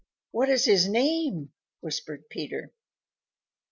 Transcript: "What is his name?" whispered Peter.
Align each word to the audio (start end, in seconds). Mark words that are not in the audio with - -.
"What 0.31 0.49
is 0.49 0.65
his 0.65 0.87
name?" 0.89 1.53
whispered 1.81 2.27
Peter. 2.27 2.73